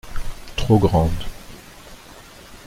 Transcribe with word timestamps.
Trop 0.55 0.79
grande. 0.79 1.27